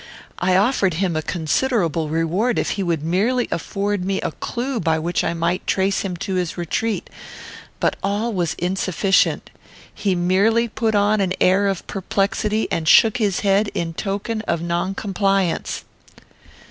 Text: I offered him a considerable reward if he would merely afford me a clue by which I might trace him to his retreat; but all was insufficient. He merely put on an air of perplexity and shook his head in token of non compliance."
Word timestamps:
I 0.39 0.57
offered 0.57 0.95
him 0.95 1.15
a 1.15 1.21
considerable 1.21 2.09
reward 2.09 2.57
if 2.57 2.71
he 2.71 2.81
would 2.81 3.03
merely 3.03 3.47
afford 3.51 4.03
me 4.03 4.19
a 4.21 4.31
clue 4.31 4.79
by 4.79 4.97
which 4.97 5.23
I 5.23 5.35
might 5.35 5.67
trace 5.67 6.01
him 6.01 6.17
to 6.25 6.33
his 6.33 6.57
retreat; 6.57 7.07
but 7.79 7.97
all 8.01 8.33
was 8.33 8.55
insufficient. 8.55 9.51
He 9.93 10.15
merely 10.15 10.67
put 10.67 10.95
on 10.95 11.21
an 11.21 11.33
air 11.39 11.67
of 11.67 11.85
perplexity 11.85 12.67
and 12.71 12.87
shook 12.87 13.17
his 13.17 13.41
head 13.41 13.67
in 13.75 13.93
token 13.93 14.41
of 14.47 14.59
non 14.59 14.95
compliance." 14.95 15.83